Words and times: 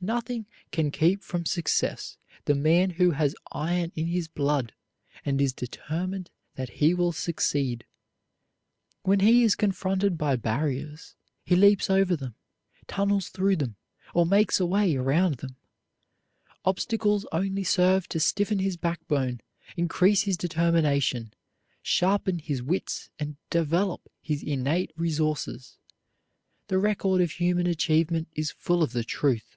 Nothing 0.00 0.46
can 0.70 0.92
keep 0.92 1.24
from 1.24 1.44
success 1.44 2.18
the 2.44 2.54
man 2.54 2.90
who 2.90 3.10
has 3.10 3.34
iron 3.50 3.90
in 3.96 4.06
his 4.06 4.28
blood 4.28 4.72
and 5.24 5.40
is 5.40 5.52
determined 5.52 6.30
that 6.54 6.68
he 6.78 6.94
will 6.94 7.10
succeed. 7.10 7.84
When 9.02 9.18
he 9.18 9.42
is 9.42 9.56
confronted 9.56 10.16
by 10.16 10.36
barriers 10.36 11.16
he 11.44 11.56
leaps 11.56 11.90
over 11.90 12.14
them, 12.14 12.36
tunnels 12.86 13.30
through 13.30 13.56
them, 13.56 13.74
or 14.14 14.24
makes 14.24 14.60
a 14.60 14.66
way 14.66 14.94
around 14.94 15.38
them. 15.38 15.56
Obstacles 16.64 17.26
only 17.32 17.64
serve 17.64 18.08
to 18.10 18.20
stiffen 18.20 18.60
his 18.60 18.76
backbone, 18.76 19.40
increase 19.76 20.22
his 20.22 20.36
determination, 20.36 21.34
sharpen 21.82 22.38
his 22.38 22.62
wits 22.62 23.10
and 23.18 23.36
develop 23.50 24.08
his 24.22 24.44
innate 24.44 24.92
resources. 24.96 25.76
The 26.68 26.78
record 26.78 27.20
of 27.20 27.32
human 27.32 27.66
achievement 27.66 28.28
is 28.36 28.52
full 28.52 28.84
of 28.84 28.92
the 28.92 29.02
truth. 29.02 29.56